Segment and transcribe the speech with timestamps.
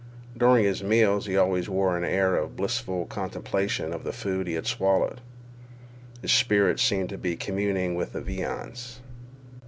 [0.35, 4.55] During his meals he always wore an air of blissful contemplation of the food he
[4.55, 5.21] had swallowed.
[6.23, 8.99] His spirit seemed then to be communing with the viands.